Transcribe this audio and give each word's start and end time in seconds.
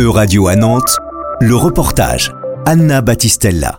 E-Radio 0.00 0.48
à 0.48 0.56
Nantes, 0.56 0.98
le 1.40 1.54
reportage 1.54 2.34
Anna 2.66 3.00
Battistella. 3.00 3.78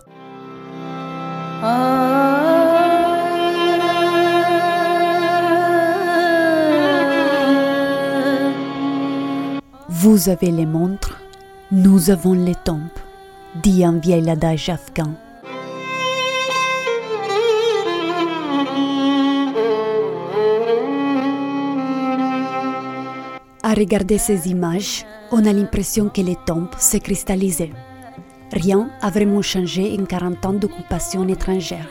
Vous 9.90 10.30
avez 10.30 10.50
les 10.50 10.64
montres, 10.64 11.20
nous 11.70 12.08
avons 12.08 12.32
les 12.32 12.54
tombes, 12.54 12.80
dit 13.62 13.84
un 13.84 13.98
vieil 13.98 14.30
adage 14.30 14.70
afghan. 14.70 15.12
À 23.68 23.74
regarder 23.74 24.16
ces 24.16 24.48
images, 24.48 25.04
on 25.32 25.44
a 25.44 25.52
l'impression 25.52 26.08
que 26.08 26.20
les 26.20 26.36
tombes 26.46 26.68
s'est 26.78 27.00
cristallisées. 27.00 27.72
Rien 28.52 28.88
n'a 29.02 29.10
vraiment 29.10 29.42
changé 29.42 29.98
en 29.98 30.04
40 30.04 30.46
ans 30.46 30.52
d'occupation 30.52 31.26
étrangère. 31.26 31.88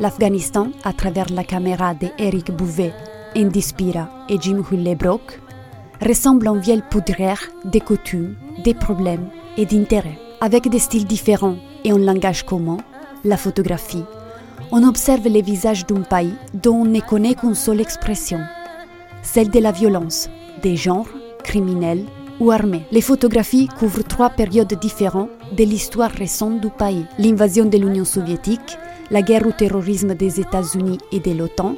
L'Afghanistan, 0.00 0.72
à 0.82 0.92
travers 0.92 1.30
la 1.30 1.44
caméra 1.44 1.94
de 1.94 2.08
Eric 2.18 2.50
Bouvet, 2.50 2.92
Andy 3.36 3.62
Spira 3.62 4.08
et 4.28 4.36
Jim 4.40 4.64
Hullebrock, 4.68 5.38
ressemble 6.04 6.48
à 6.48 6.50
une 6.50 6.58
vieille 6.58 6.82
poudrière 6.90 7.52
des 7.64 7.80
coutumes, 7.80 8.34
des 8.64 8.74
problèmes 8.74 9.28
et 9.56 9.66
d'intérêts. 9.66 10.18
Avec 10.40 10.68
des 10.68 10.80
styles 10.80 11.06
différents 11.06 11.58
et 11.84 11.92
un 11.92 11.98
langage 11.98 12.44
commun, 12.44 12.78
la 13.22 13.36
photographie, 13.36 14.02
on 14.72 14.82
observe 14.82 15.28
les 15.28 15.42
visages 15.42 15.86
d'un 15.86 16.02
pays 16.02 16.34
dont 16.52 16.78
on 16.78 16.84
ne 16.84 16.98
connaît 16.98 17.36
qu'une 17.36 17.54
seule 17.54 17.80
expression, 17.80 18.40
celle 19.22 19.50
de 19.50 19.60
la 19.60 19.70
violence, 19.70 20.28
des 20.64 20.76
genres, 20.76 21.12
criminels 21.44 22.06
ou 22.40 22.50
armés. 22.50 22.86
Les 22.90 23.02
photographies 23.02 23.68
couvrent 23.78 24.02
trois 24.02 24.30
périodes 24.30 24.74
différentes 24.80 25.28
de 25.52 25.62
l'histoire 25.62 26.10
récente 26.10 26.60
du 26.60 26.70
pays. 26.70 27.04
L'invasion 27.18 27.66
de 27.66 27.78
l'Union 27.78 28.06
soviétique, 28.06 28.78
la 29.10 29.22
guerre 29.22 29.46
au 29.46 29.52
terrorisme 29.52 30.14
des 30.14 30.40
États-Unis 30.40 30.98
et 31.12 31.20
de 31.20 31.32
l'OTAN, 31.32 31.76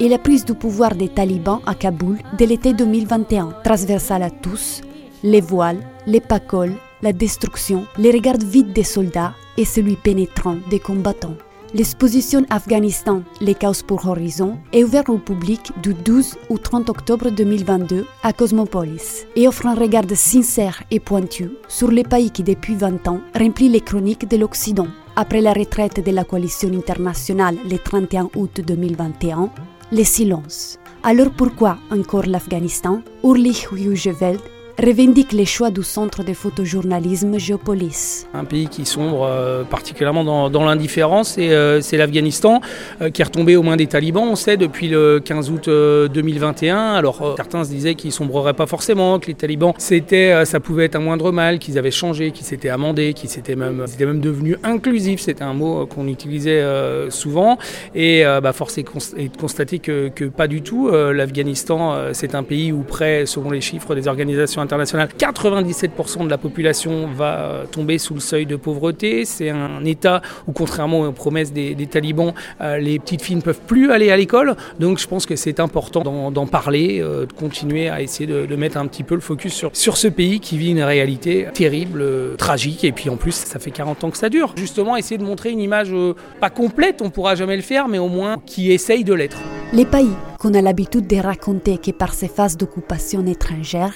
et 0.00 0.08
la 0.08 0.18
prise 0.18 0.44
du 0.44 0.54
pouvoir 0.54 0.96
des 0.96 1.08
talibans 1.08 1.60
à 1.64 1.74
Kaboul 1.74 2.18
dès 2.36 2.46
l'été 2.46 2.74
2021, 2.74 3.54
transversale 3.62 4.24
à 4.24 4.30
tous, 4.30 4.82
les 5.22 5.40
voiles, 5.40 5.78
les 6.06 6.20
pacoles, 6.20 6.74
la 7.00 7.12
destruction, 7.12 7.86
les 7.96 8.10
regards 8.10 8.44
vides 8.44 8.72
des 8.72 8.82
soldats 8.82 9.34
et 9.56 9.64
celui 9.64 9.94
pénétrant 9.94 10.56
des 10.68 10.80
combattants. 10.80 11.36
L'exposition 11.76 12.46
Afghanistan, 12.50 13.24
les 13.40 13.56
causes 13.56 13.82
pour 13.82 14.06
Horizon 14.06 14.58
est 14.72 14.84
ouverte 14.84 15.08
au 15.08 15.18
public 15.18 15.72
du 15.82 15.92
12 15.92 16.36
au 16.48 16.56
30 16.56 16.88
octobre 16.88 17.30
2022 17.30 18.06
à 18.22 18.32
Cosmopolis 18.32 19.26
et 19.34 19.48
offre 19.48 19.66
un 19.66 19.74
regard 19.74 20.04
sincère 20.14 20.84
et 20.92 21.00
pointu 21.00 21.50
sur 21.66 21.90
le 21.90 22.04
pays 22.04 22.30
qui 22.30 22.44
depuis 22.44 22.76
20 22.76 23.08
ans 23.08 23.20
remplit 23.36 23.68
les 23.68 23.80
chroniques 23.80 24.28
de 24.28 24.36
l'Occident. 24.36 24.86
Après 25.16 25.40
la 25.40 25.52
retraite 25.52 25.98
de 25.98 26.12
la 26.12 26.22
coalition 26.22 26.72
internationale 26.72 27.56
le 27.68 27.76
31 27.76 28.30
août 28.36 28.60
2021, 28.64 29.50
les 29.90 30.04
silences. 30.04 30.78
Alors 31.02 31.32
pourquoi 31.32 31.78
encore 31.90 32.26
l'Afghanistan? 32.26 33.02
Urlich 33.24 33.66
Hugeveld 33.72 34.40
revendique 34.78 35.32
les 35.32 35.44
choix 35.44 35.70
du 35.70 35.82
centre 35.82 36.24
de 36.24 36.32
photojournalisme 36.32 37.38
Géopolis. 37.38 38.26
Un 38.34 38.44
pays 38.44 38.66
qui 38.66 38.84
sombre 38.84 39.22
euh, 39.22 39.62
particulièrement 39.62 40.24
dans, 40.50 40.64
l'indifférence, 40.64 41.38
et 41.38 41.50
euh, 41.50 41.80
c'est 41.80 41.96
l'Afghanistan 41.96 42.60
euh, 43.00 43.10
qui 43.10 43.22
est 43.22 43.24
retombé 43.24 43.56
aux 43.56 43.62
mains 43.62 43.76
des 43.76 43.86
talibans, 43.86 44.24
on 44.24 44.36
sait, 44.36 44.56
depuis 44.56 44.88
le 44.88 45.20
15 45.24 45.50
août 45.50 45.68
2021. 45.68 46.94
Alors 46.94 47.34
certains 47.36 47.64
se 47.64 47.70
disaient 47.70 47.94
qu'ils 47.94 48.12
sombreraient 48.12 48.54
pas 48.54 48.66
forcément, 48.66 49.18
que 49.18 49.28
les 49.28 49.34
talibans, 49.34 49.74
c'était, 49.78 50.44
ça 50.44 50.60
pouvait 50.60 50.86
être 50.86 50.96
un 50.96 51.00
moindre 51.00 51.30
mal, 51.30 51.58
qu'ils 51.58 51.78
avaient 51.78 51.90
changé, 51.90 52.32
qu'ils 52.32 52.46
s'étaient 52.46 52.68
amendés, 52.68 53.14
qu'ils 53.14 53.30
s'étaient 53.30 53.56
même, 53.56 53.84
c'était 53.86 54.06
même 54.06 54.20
devenus 54.20 54.56
inclusifs, 54.64 55.20
c'était 55.20 55.44
un 55.44 55.54
mot 55.54 55.86
qu'on 55.86 56.08
utilisait 56.08 56.64
souvent. 57.10 57.58
Et 57.94 58.24
bah, 58.42 58.52
force 58.52 58.78
est, 58.78 58.82
de 58.82 59.36
constater 59.36 59.78
que, 59.78 60.08
que, 60.08 60.24
pas 60.24 60.48
du 60.48 60.62
tout. 60.62 60.90
L'Afghanistan, 60.90 62.12
c'est 62.12 62.34
un 62.34 62.42
pays 62.42 62.72
où 62.72 62.82
près, 62.82 63.26
selon 63.26 63.50
les 63.50 63.60
chiffres 63.60 63.94
des 63.94 64.08
organisations 64.08 64.63
internationale, 64.64 65.08
97% 65.18 66.24
de 66.24 66.30
la 66.30 66.38
population 66.38 67.08
va 67.08 67.62
tomber 67.70 67.98
sous 67.98 68.14
le 68.14 68.20
seuil 68.20 68.46
de 68.46 68.56
pauvreté. 68.56 69.24
C'est 69.24 69.50
un 69.50 69.84
État 69.84 70.22
où, 70.46 70.52
contrairement 70.52 71.00
aux 71.00 71.12
promesses 71.12 71.52
des, 71.52 71.74
talibans, 71.86 72.32
euh, 72.60 72.78
les 72.78 72.98
petites 72.98 73.22
filles 73.22 73.36
ne 73.36 73.40
peuvent 73.40 73.60
plus 73.66 73.92
aller 73.92 74.10
à 74.10 74.16
l'école. 74.16 74.56
Donc 74.80 74.98
je 74.98 75.06
pense 75.06 75.26
que 75.26 75.36
c'est 75.36 75.60
important 75.60 76.02
d'en 76.30 76.46
parler, 76.46 77.00
euh, 77.00 77.26
de 77.26 77.32
continuer 77.32 77.88
à 77.88 78.02
essayer 78.02 78.26
de, 78.26 78.56
mettre 78.56 78.76
un 78.76 78.86
petit 78.86 79.02
peu 79.02 79.14
le 79.14 79.20
focus 79.20 79.52
sur, 79.52 79.70
sur 79.72 79.96
ce 79.96 80.08
pays 80.08 80.40
qui 80.40 80.56
vit 80.56 80.70
une 80.70 80.82
réalité 80.82 81.46
terrible, 81.52 82.00
euh, 82.02 82.36
tragique. 82.36 82.84
Et 82.84 82.92
puis 82.92 83.10
en 83.10 83.16
plus, 83.16 83.32
ça 83.32 83.58
fait 83.58 83.70
40 83.70 84.04
ans 84.04 84.10
que 84.10 84.18
ça 84.18 84.28
dure. 84.28 84.54
Justement, 84.56 84.96
essayer 84.96 85.18
de 85.18 85.24
montrer 85.24 85.50
une 85.50 85.60
image 85.60 85.92
pas 86.40 86.50
complète, 86.50 87.02
on 87.02 87.10
pourra 87.10 87.34
jamais 87.34 87.56
le 87.56 87.62
faire, 87.62 87.88
mais 87.88 87.98
au 87.98 88.08
moins 88.08 88.36
qui 88.46 88.72
essaye 88.72 89.04
de 89.04 89.14
l'être. 89.14 89.38
Les 89.72 89.84
pays 89.84 90.14
qu'on 90.38 90.54
a 90.54 90.60
l'habitude 90.60 91.06
de 91.06 91.16
raconter 91.16 91.78
que 91.78 91.90
par 91.90 92.14
ces 92.14 92.28
phases 92.28 92.56
d'occupation 92.56 93.26
étrangère, 93.26 93.94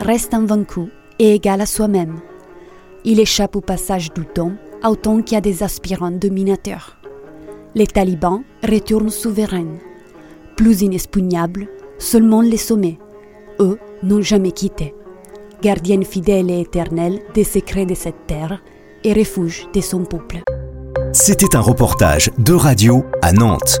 reste 0.00 0.34
invaincu 0.34 0.86
et 1.18 1.34
égal 1.34 1.60
à 1.60 1.66
soi-même. 1.66 2.20
Il 3.04 3.20
échappe 3.20 3.56
au 3.56 3.60
passage 3.60 4.12
du 4.12 4.24
temps 4.24 4.52
autant 4.84 5.22
qu'il 5.22 5.34
y 5.34 5.38
a 5.38 5.42
des 5.42 5.62
aspirants 5.62 6.10
dominateurs. 6.10 6.96
Les 7.74 7.86
talibans 7.86 8.42
retournent 8.66 9.10
souverains. 9.10 9.78
Plus 10.56 10.82
inexpugnables, 10.82 11.68
seulement 11.98 12.40
les 12.40 12.56
sommets. 12.56 12.98
Eux 13.60 13.78
n'ont 14.02 14.22
jamais 14.22 14.52
quitté. 14.52 14.94
Gardienne 15.62 16.04
fidèle 16.04 16.50
et 16.50 16.60
éternelle 16.60 17.20
des 17.34 17.44
secrets 17.44 17.86
de 17.86 17.94
cette 17.94 18.26
terre 18.26 18.62
et 19.04 19.12
refuge 19.12 19.68
de 19.74 19.80
son 19.80 20.04
peuple. 20.04 20.40
C'était 21.12 21.56
un 21.56 21.60
reportage 21.60 22.30
de 22.38 22.54
radio 22.54 23.04
à 23.22 23.32
Nantes. 23.32 23.80